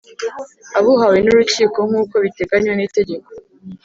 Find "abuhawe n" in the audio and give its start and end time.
0.77-1.27